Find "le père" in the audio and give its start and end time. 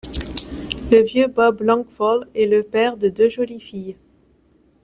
2.47-2.97